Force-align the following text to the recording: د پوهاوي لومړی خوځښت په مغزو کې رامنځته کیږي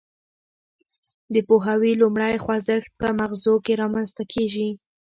د 1.33 1.35
پوهاوي 1.47 1.93
لومړی 2.01 2.33
خوځښت 2.43 2.91
په 3.01 3.07
مغزو 3.19 3.53
کې 3.65 3.73
رامنځته 3.81 4.23
کیږي 4.33 4.69